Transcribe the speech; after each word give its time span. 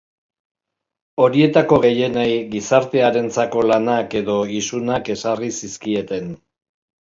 Horietako 1.25 1.77
gehienei 1.83 2.31
gizartearentzako 2.53 3.67
lanak 3.73 4.17
edo 4.21 4.39
isunak 4.63 5.13
ezarri 5.17 5.53
zizkieten. 5.61 6.35